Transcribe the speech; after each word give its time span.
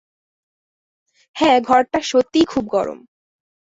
হ্যাঁ, 1.35 1.57
ঘরটা 1.61 1.99
সত্যিই 2.01 2.45
খুব 2.45 2.65
গরম। 2.67 2.99